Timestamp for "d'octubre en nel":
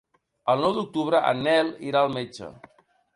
0.77-1.69